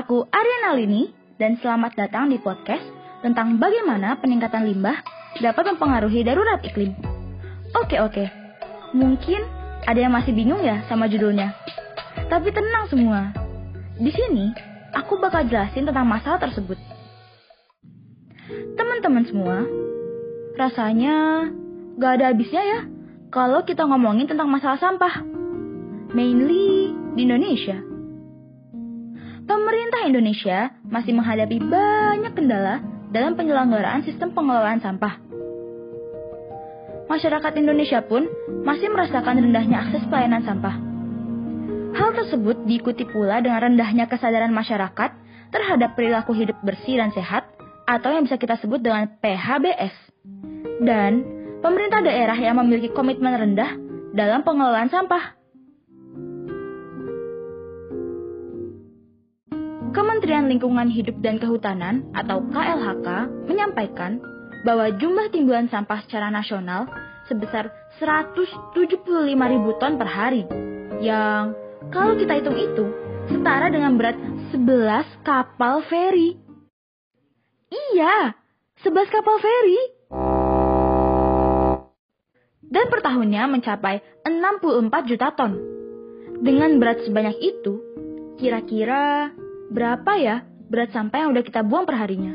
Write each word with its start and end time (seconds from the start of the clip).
Aku 0.00 0.24
Ariana 0.32 0.80
Lini 0.80 1.12
dan 1.36 1.60
selamat 1.60 1.92
datang 1.92 2.32
di 2.32 2.40
podcast 2.40 2.80
tentang 3.20 3.60
bagaimana 3.60 4.16
peningkatan 4.16 4.64
limbah 4.64 4.96
dapat 5.44 5.76
mempengaruhi 5.76 6.24
darurat 6.24 6.56
iklim. 6.64 6.96
Oke 7.76 8.00
oke, 8.00 8.24
mungkin 8.96 9.44
ada 9.84 10.00
yang 10.00 10.16
masih 10.16 10.32
bingung 10.32 10.64
ya 10.64 10.80
sama 10.88 11.04
judulnya. 11.04 11.52
Tapi 12.32 12.48
tenang 12.48 12.88
semua, 12.88 13.28
di 14.00 14.08
sini 14.08 14.56
aku 14.96 15.20
bakal 15.20 15.44
jelasin 15.44 15.84
tentang 15.84 16.08
masalah 16.08 16.40
tersebut. 16.40 16.80
Teman-teman 18.80 19.28
semua, 19.28 19.68
rasanya 20.56 21.44
gak 22.00 22.12
ada 22.16 22.32
habisnya 22.32 22.62
ya 22.64 22.80
kalau 23.28 23.68
kita 23.68 23.84
ngomongin 23.84 24.24
tentang 24.24 24.48
masalah 24.48 24.80
sampah. 24.80 25.20
Mainly 26.16 26.96
di 27.20 27.28
Indonesia. 27.28 27.89
Pemerintah 29.70 30.02
Indonesia 30.02 30.58
masih 30.82 31.14
menghadapi 31.14 31.62
banyak 31.62 32.34
kendala 32.34 32.82
dalam 33.14 33.38
penyelenggaraan 33.38 34.02
sistem 34.02 34.34
pengelolaan 34.34 34.82
sampah. 34.82 35.14
Masyarakat 37.06 37.52
Indonesia 37.54 38.02
pun 38.02 38.26
masih 38.66 38.90
merasakan 38.90 39.38
rendahnya 39.38 39.86
akses 39.86 40.02
pelayanan 40.10 40.42
sampah. 40.42 40.74
Hal 41.94 42.10
tersebut 42.18 42.66
diikuti 42.66 43.06
pula 43.06 43.38
dengan 43.38 43.62
rendahnya 43.62 44.10
kesadaran 44.10 44.50
masyarakat 44.50 45.14
terhadap 45.54 45.94
perilaku 45.94 46.34
hidup 46.34 46.58
bersih 46.66 46.98
dan 46.98 47.14
sehat 47.14 47.46
atau 47.86 48.10
yang 48.10 48.26
bisa 48.26 48.42
kita 48.42 48.58
sebut 48.58 48.82
dengan 48.82 49.06
PHBS. 49.22 49.94
Dan 50.82 51.22
pemerintah 51.62 52.02
daerah 52.02 52.34
yang 52.34 52.58
memiliki 52.58 52.90
komitmen 52.90 53.38
rendah 53.38 53.78
dalam 54.18 54.42
pengelolaan 54.42 54.90
sampah. 54.90 55.39
Kementerian 59.90 60.46
Lingkungan 60.46 60.86
Hidup 60.86 61.18
dan 61.18 61.42
Kehutanan 61.42 62.14
atau 62.14 62.46
KLHK 62.54 63.08
menyampaikan 63.50 64.22
bahwa 64.62 64.86
jumlah 64.94 65.34
timbulan 65.34 65.66
sampah 65.66 66.06
secara 66.06 66.30
nasional 66.30 66.86
sebesar 67.26 67.74
175 67.98 69.02
ribu 69.26 69.70
ton 69.82 69.98
per 69.98 70.06
hari. 70.06 70.46
Yang 71.02 71.58
kalau 71.90 72.14
kita 72.14 72.38
hitung 72.38 72.54
itu 72.54 72.86
setara 73.34 73.66
dengan 73.66 73.98
berat 73.98 74.14
11 74.54 75.26
kapal 75.26 75.82
feri. 75.90 76.38
Iya, 77.74 78.38
11 78.86 79.10
kapal 79.10 79.36
feri. 79.42 79.80
Dan 82.62 82.86
per 82.86 83.02
tahunnya 83.02 83.42
mencapai 83.50 84.22
64 84.22 85.10
juta 85.10 85.34
ton. 85.34 85.58
Dengan 86.46 86.78
berat 86.78 87.02
sebanyak 87.02 87.42
itu, 87.42 87.82
kira-kira 88.38 89.34
Berapa 89.70 90.18
ya 90.18 90.42
berat 90.66 90.90
sampah 90.90 91.22
yang 91.22 91.30
udah 91.30 91.46
kita 91.46 91.62
buang 91.62 91.86
perharinya? 91.86 92.34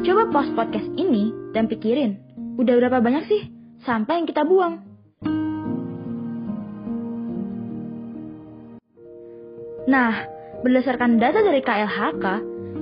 Coba 0.00 0.32
pause 0.32 0.48
podcast 0.56 0.88
ini 0.96 1.28
dan 1.52 1.68
pikirin, 1.68 2.16
udah 2.56 2.72
berapa 2.72 3.04
banyak 3.04 3.28
sih 3.28 3.52
sampah 3.84 4.16
yang 4.16 4.24
kita 4.24 4.40
buang? 4.48 4.80
Nah, 9.92 10.12
berdasarkan 10.64 11.20
data 11.20 11.44
dari 11.44 11.60
KLHK, 11.60 12.24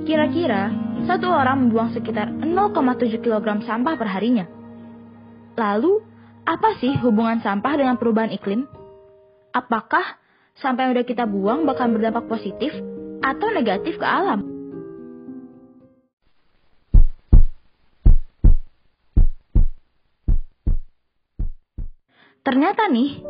kira-kira 0.07 0.71
satu 1.11 1.27
orang 1.27 1.67
membuang 1.67 1.91
sekitar 1.91 2.31
0,7 2.31 3.19
kg 3.19 3.67
sampah 3.67 3.99
perharinya. 3.99 4.47
Lalu, 5.59 5.99
apa 6.47 6.79
sih 6.79 6.95
hubungan 7.03 7.43
sampah 7.43 7.75
dengan 7.75 7.99
perubahan 7.99 8.31
iklim? 8.31 8.71
Apakah 9.51 10.23
sampah 10.63 10.87
yang 10.87 10.95
udah 10.95 11.07
kita 11.09 11.27
buang 11.27 11.67
bakal 11.67 11.91
berdampak 11.91 12.31
positif 12.31 12.71
atau 13.21 13.49
negatif 13.53 14.01
ke 14.01 14.07
alam. 14.07 14.61
Ternyata 22.41 22.89
nih, 22.89 23.21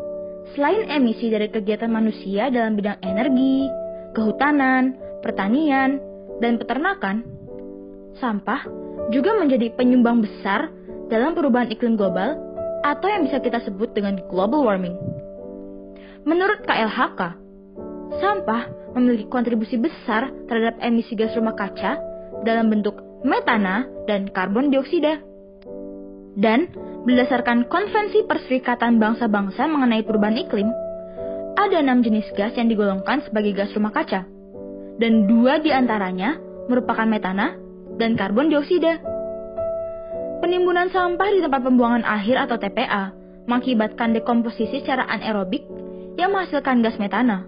selain 0.55 0.87
emisi 0.87 1.29
dari 1.35 1.51
kegiatan 1.51 1.91
manusia 1.91 2.47
dalam 2.49 2.79
bidang 2.79 3.03
energi, 3.03 3.67
kehutanan, 4.15 4.95
pertanian, 5.19 5.99
dan 6.39 6.57
peternakan, 6.57 7.27
sampah 8.23 8.65
juga 9.11 9.35
menjadi 9.35 9.75
penyumbang 9.75 10.23
besar 10.23 10.71
dalam 11.11 11.35
perubahan 11.35 11.75
iklim 11.75 11.99
global 11.99 12.39
atau 12.87 13.07
yang 13.11 13.27
bisa 13.27 13.43
kita 13.43 13.59
sebut 13.67 13.91
dengan 13.93 14.23
global 14.31 14.63
warming. 14.63 14.95
Menurut 16.23 16.63
KLHK, 16.63 17.35
sampah 18.19 18.67
memiliki 18.99 19.31
kontribusi 19.31 19.79
besar 19.79 20.35
terhadap 20.51 20.83
emisi 20.83 21.15
gas 21.15 21.31
rumah 21.39 21.55
kaca 21.55 22.01
dalam 22.43 22.67
bentuk 22.73 22.99
metana 23.23 23.87
dan 24.11 24.27
karbon 24.33 24.73
dioksida. 24.73 25.23
Dan 26.35 26.71
berdasarkan 27.07 27.71
Konvensi 27.71 28.27
Perserikatan 28.27 28.99
Bangsa-Bangsa 28.99 29.67
mengenai 29.71 30.03
perubahan 30.03 30.39
iklim, 30.41 30.69
ada 31.59 31.77
enam 31.83 32.01
jenis 32.01 32.27
gas 32.35 32.55
yang 32.57 32.71
digolongkan 32.71 33.23
sebagai 33.27 33.53
gas 33.55 33.71
rumah 33.77 33.93
kaca, 33.93 34.25
dan 34.99 35.13
dua 35.29 35.61
di 35.61 35.71
antaranya 35.71 36.39
merupakan 36.71 37.07
metana 37.07 37.59
dan 37.99 38.17
karbon 38.17 38.49
dioksida. 38.49 39.03
Penimbunan 40.41 40.89
sampah 40.89 41.29
di 41.37 41.45
tempat 41.45 41.61
pembuangan 41.61 42.01
akhir 42.01 42.49
atau 42.49 42.57
TPA 42.57 43.13
mengakibatkan 43.45 44.17
dekomposisi 44.17 44.81
secara 44.81 45.05
anaerobik 45.05 45.67
yang 46.17 46.33
menghasilkan 46.33 46.81
gas 46.81 46.97
metana 46.97 47.45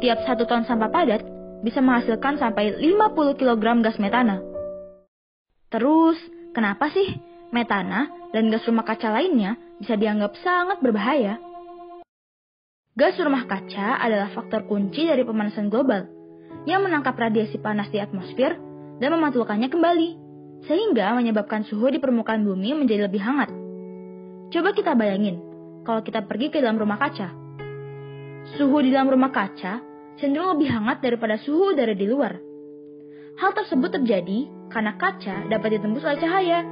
tiap 0.00 0.22
satu 0.28 0.44
ton 0.44 0.64
sampah 0.68 0.90
padat 0.92 1.22
bisa 1.64 1.80
menghasilkan 1.80 2.36
sampai 2.36 2.76
50 2.76 3.40
kg 3.40 3.64
gas 3.80 3.96
metana. 3.96 4.42
Terus, 5.72 6.18
kenapa 6.52 6.92
sih 6.92 7.16
metana 7.50 8.08
dan 8.30 8.52
gas 8.52 8.64
rumah 8.68 8.86
kaca 8.86 9.10
lainnya 9.10 9.56
bisa 9.80 9.98
dianggap 9.98 10.36
sangat 10.40 10.78
berbahaya? 10.84 11.40
Gas 12.96 13.20
rumah 13.20 13.44
kaca 13.44 14.00
adalah 14.00 14.32
faktor 14.32 14.64
kunci 14.64 15.04
dari 15.04 15.20
pemanasan 15.20 15.68
global 15.68 16.08
yang 16.64 16.80
menangkap 16.80 17.12
radiasi 17.12 17.60
panas 17.60 17.92
di 17.92 18.00
atmosfer 18.00 18.56
dan 18.96 19.10
memantulkannya 19.12 19.68
kembali, 19.68 20.08
sehingga 20.64 21.12
menyebabkan 21.12 21.68
suhu 21.68 21.92
di 21.92 22.00
permukaan 22.00 22.48
bumi 22.48 22.72
menjadi 22.72 23.04
lebih 23.04 23.20
hangat. 23.20 23.52
Coba 24.48 24.72
kita 24.72 24.96
bayangin, 24.96 25.42
kalau 25.84 26.00
kita 26.00 26.24
pergi 26.24 26.48
ke 26.48 26.58
dalam 26.64 26.80
rumah 26.80 26.96
kaca. 26.96 27.45
Suhu 28.54 28.78
di 28.78 28.94
dalam 28.94 29.10
rumah 29.10 29.34
kaca 29.34 29.82
cenderung 30.22 30.54
lebih 30.54 30.70
hangat 30.70 31.02
daripada 31.02 31.34
suhu 31.42 31.74
udara 31.74 31.92
di 31.98 32.06
luar. 32.06 32.38
Hal 33.36 33.50
tersebut 33.52 33.90
terjadi 34.00 34.46
karena 34.70 34.94
kaca 34.94 35.50
dapat 35.50 35.76
ditembus 35.76 36.06
oleh 36.06 36.22
cahaya. 36.22 36.62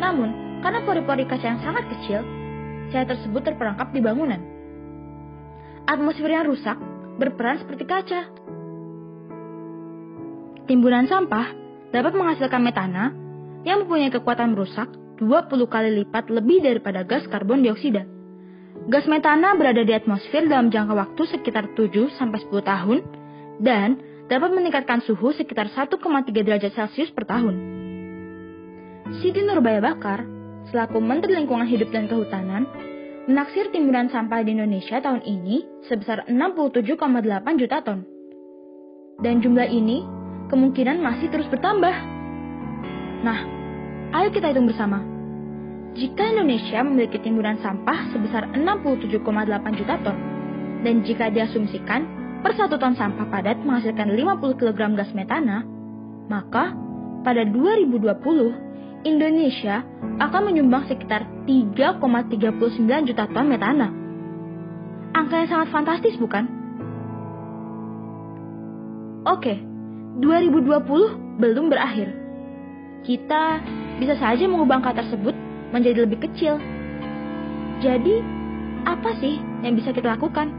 Namun, 0.00 0.60
karena 0.64 0.82
pori-pori 0.82 1.28
kaca 1.28 1.46
yang 1.46 1.60
sangat 1.62 1.84
kecil, 1.92 2.24
cahaya 2.90 3.06
tersebut 3.06 3.44
terperangkap 3.44 3.92
di 3.92 4.00
bangunan. 4.00 4.40
Atmosfer 5.84 6.32
yang 6.32 6.48
rusak 6.48 6.80
berperan 7.20 7.60
seperti 7.60 7.84
kaca. 7.84 8.20
Timbunan 10.64 11.08
sampah 11.08 11.54
dapat 11.92 12.12
menghasilkan 12.12 12.60
metana 12.60 13.12
yang 13.64 13.84
mempunyai 13.84 14.12
kekuatan 14.12 14.52
merusak 14.52 14.90
20 15.22 15.48
kali 15.68 15.90
lipat 16.02 16.28
lebih 16.28 16.60
daripada 16.60 17.06
gas 17.06 17.24
karbon 17.30 17.64
dioksida. 17.64 18.17
Gas 18.88 19.04
metana 19.04 19.52
berada 19.52 19.84
di 19.84 19.92
atmosfer 19.92 20.48
dalam 20.48 20.72
jangka 20.72 20.96
waktu 20.96 21.22
sekitar 21.28 21.76
7-10 21.76 22.08
tahun 22.48 23.04
dan 23.60 24.00
dapat 24.32 24.48
meningkatkan 24.56 25.04
suhu 25.04 25.36
sekitar 25.36 25.68
1,3 25.68 26.00
derajat 26.32 26.72
Celcius 26.72 27.12
per 27.12 27.28
tahun. 27.28 27.52
Siti 29.20 29.44
Nurbaya 29.44 29.84
Bakar, 29.84 30.24
selaku 30.72 31.04
Menteri 31.04 31.36
Lingkungan 31.36 31.68
Hidup 31.68 31.92
dan 31.92 32.08
Kehutanan, 32.08 32.64
menaksir 33.28 33.68
timbunan 33.76 34.08
sampah 34.08 34.40
di 34.40 34.56
Indonesia 34.56 35.04
tahun 35.04 35.20
ini 35.20 35.84
sebesar 35.84 36.24
67,8 36.24 37.60
juta 37.60 37.84
ton. 37.84 38.08
Dan 39.20 39.44
jumlah 39.44 39.68
ini 39.68 40.00
kemungkinan 40.48 40.96
masih 41.04 41.28
terus 41.28 41.44
bertambah. 41.52 41.92
Nah, 43.20 43.38
ayo 44.16 44.32
kita 44.32 44.48
hitung 44.48 44.64
bersama. 44.64 45.17
Jika 45.96 46.22
Indonesia 46.36 46.84
memiliki 46.84 47.16
timbunan 47.22 47.56
sampah 47.62 48.12
sebesar 48.12 48.52
67,8 48.52 49.78
juta 49.78 49.94
ton, 50.04 50.16
dan 50.84 51.02
jika 51.02 51.32
diasumsikan 51.32 52.04
per 52.44 52.54
satu 52.54 52.78
ton 52.78 52.94
sampah 52.94 53.26
padat 53.26 53.58
menghasilkan 53.64 54.14
50 54.14 54.60
kg 54.60 54.80
gas 54.94 55.10
metana, 55.16 55.64
maka 56.28 56.76
pada 57.26 57.42
2020 57.42 59.04
Indonesia 59.06 59.82
akan 60.18 60.42
menyumbang 60.50 60.86
sekitar 60.86 61.26
3,39 61.46 63.08
juta 63.08 63.24
ton 63.30 63.46
metana. 63.46 63.90
Angka 65.14 65.34
yang 65.40 65.50
sangat 65.50 65.68
fantastis 65.74 66.14
bukan? 66.20 66.46
Oke, 69.26 69.58
2020 70.22 71.42
belum 71.42 71.66
berakhir. 71.70 72.14
Kita 73.02 73.62
bisa 73.98 74.14
saja 74.18 74.44
mengubah 74.46 74.82
angka 74.82 75.02
tersebut 75.02 75.47
menjadi 75.72 76.08
lebih 76.08 76.24
kecil. 76.24 76.56
Jadi, 77.78 78.24
apa 78.88 79.10
sih 79.20 79.38
yang 79.62 79.76
bisa 79.78 79.92
kita 79.94 80.16
lakukan? 80.16 80.50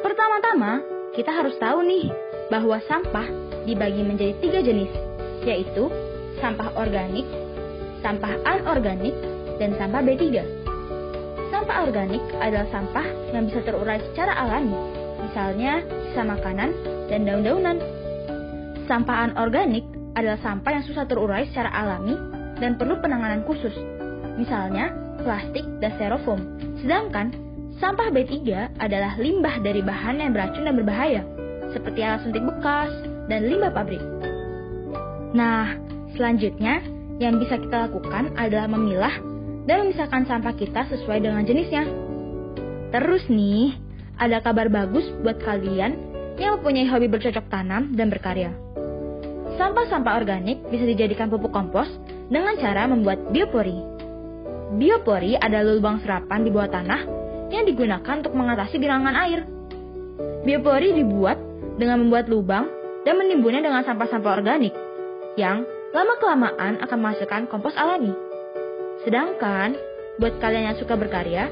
Pertama-tama, 0.00 0.80
kita 1.12 1.30
harus 1.34 1.54
tahu 1.60 1.82
nih 1.84 2.08
bahwa 2.48 2.80
sampah 2.88 3.26
dibagi 3.68 4.00
menjadi 4.00 4.32
tiga 4.40 4.60
jenis, 4.64 4.88
yaitu 5.44 5.92
sampah 6.40 6.72
organik, 6.78 7.26
sampah 8.00 8.38
anorganik, 8.46 9.12
dan 9.60 9.74
sampah 9.76 10.00
B3. 10.00 10.40
Sampah 11.52 11.76
organik 11.90 12.22
adalah 12.38 12.70
sampah 12.70 13.04
yang 13.34 13.50
bisa 13.50 13.60
terurai 13.66 13.98
secara 14.00 14.32
alami 14.46 15.07
misalnya 15.28 15.84
sisa 16.10 16.24
makanan 16.24 16.70
dan 17.12 17.28
daun-daunan. 17.28 17.76
Sampah 18.88 19.28
anorganik 19.28 19.84
adalah 20.16 20.40
sampah 20.40 20.80
yang 20.80 20.84
susah 20.88 21.04
terurai 21.04 21.44
secara 21.52 21.68
alami 21.68 22.16
dan 22.58 22.80
perlu 22.80 22.96
penanganan 22.98 23.44
khusus, 23.44 23.76
misalnya 24.40 24.90
plastik 25.20 25.62
dan 25.78 25.92
styrofoam. 26.00 26.40
Sedangkan 26.80 27.36
sampah 27.78 28.08
B3 28.10 28.34
adalah 28.80 29.14
limbah 29.20 29.60
dari 29.60 29.84
bahan 29.84 30.24
yang 30.24 30.32
beracun 30.32 30.64
dan 30.64 30.74
berbahaya, 30.74 31.22
seperti 31.76 32.00
alat 32.02 32.24
suntik 32.24 32.42
bekas 32.42 32.90
dan 33.28 33.46
limbah 33.46 33.70
pabrik. 33.70 34.02
Nah, 35.36 35.76
selanjutnya 36.16 36.80
yang 37.20 37.36
bisa 37.36 37.60
kita 37.60 37.92
lakukan 37.92 38.32
adalah 38.34 38.66
memilah 38.72 39.14
dan 39.68 39.84
memisahkan 39.84 40.24
sampah 40.24 40.54
kita 40.56 40.88
sesuai 40.88 41.20
dengan 41.20 41.44
jenisnya. 41.44 41.84
Terus 42.88 43.28
nih, 43.28 43.76
ada 44.18 44.42
kabar 44.42 44.66
bagus 44.66 45.06
buat 45.22 45.38
kalian 45.40 45.94
yang 46.38 46.58
mempunyai 46.58 46.86
hobi 46.90 47.06
bercocok 47.06 47.46
tanam 47.50 47.94
dan 47.94 48.10
berkarya. 48.10 48.50
Sampah-sampah 49.58 50.22
organik 50.22 50.62
bisa 50.70 50.86
dijadikan 50.86 51.30
pupuk 51.30 51.50
kompos 51.50 51.90
dengan 52.30 52.54
cara 52.58 52.86
membuat 52.86 53.18
biopori. 53.34 53.78
Biopori 54.78 55.34
adalah 55.34 55.66
lubang 55.66 55.98
serapan 56.02 56.46
di 56.46 56.50
bawah 56.54 56.70
tanah 56.70 57.00
yang 57.50 57.64
digunakan 57.66 58.22
untuk 58.22 58.34
mengatasi 58.36 58.78
genangan 58.78 59.16
air. 59.18 59.40
Biopori 60.46 60.94
dibuat 60.94 61.38
dengan 61.78 62.06
membuat 62.06 62.30
lubang 62.30 62.70
dan 63.02 63.18
menimbunnya 63.18 63.64
dengan 63.64 63.82
sampah-sampah 63.82 64.32
organik 64.38 64.74
yang 65.34 65.66
lama-kelamaan 65.94 66.78
akan 66.84 66.98
menghasilkan 67.00 67.42
kompos 67.50 67.74
alami. 67.74 68.12
Sedangkan, 69.06 69.78
buat 70.18 70.36
kalian 70.42 70.74
yang 70.74 70.78
suka 70.78 70.98
berkarya, 70.98 71.48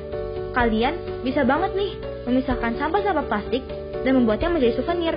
kalian 0.52 1.22
bisa 1.22 1.46
banget 1.46 1.72
nih 1.78 2.15
memisahkan 2.26 2.75
sampah-sampah 2.76 3.26
plastik 3.31 3.62
dan 4.02 4.12
membuatnya 4.19 4.50
menjadi 4.50 4.82
souvenir. 4.82 5.14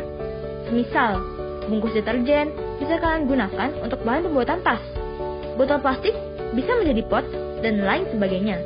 Misal, 0.70 1.18
bungkus 1.66 1.98
deterjen, 1.98 2.54
bisa 2.78 3.02
kalian 3.02 3.26
gunakan 3.26 3.70
untuk 3.82 4.00
bahan 4.06 4.30
pembuatan 4.30 4.62
tas. 4.62 4.82
Botol 5.58 5.82
plastik 5.82 6.14
bisa 6.54 6.72
menjadi 6.78 7.02
pot 7.10 7.26
dan 7.66 7.82
lain 7.82 8.06
sebagainya. 8.14 8.58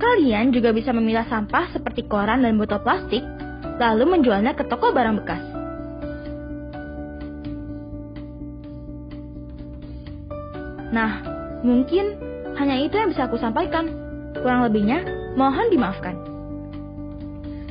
Kalian 0.00 0.50
juga 0.50 0.74
bisa 0.74 0.90
memilah 0.90 1.28
sampah 1.30 1.70
seperti 1.70 2.08
koran 2.10 2.42
dan 2.42 2.58
botol 2.58 2.82
plastik, 2.82 3.22
lalu 3.78 4.04
menjualnya 4.18 4.56
ke 4.56 4.66
toko 4.66 4.90
barang 4.90 5.16
bekas. 5.22 5.42
Nah, 10.94 11.10
mungkin 11.66 12.14
hanya 12.54 12.78
itu 12.78 12.94
yang 12.94 13.10
bisa 13.10 13.26
aku 13.26 13.38
sampaikan. 13.38 13.90
Kurang 14.38 14.66
lebihnya, 14.66 15.02
mohon 15.34 15.70
dimaafkan. 15.70 16.33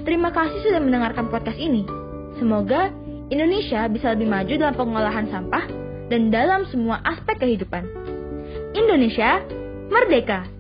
Terima 0.04 0.30
kasih 0.36 0.60
sudah 0.68 0.84
mendengarkan 0.84 1.32
podcast 1.32 1.58
ini. 1.58 1.88
Semoga 2.36 2.92
Indonesia 3.32 3.88
bisa 3.88 4.12
lebih 4.14 4.28
maju 4.30 4.54
dalam 4.60 4.76
pengolahan 4.76 5.28
sampah 5.32 5.66
dan 6.12 6.28
dalam 6.30 6.68
semua 6.70 7.00
aspek 7.08 7.40
kehidupan. 7.40 7.88
Indonesia 8.76 9.42
merdeka! 9.90 10.53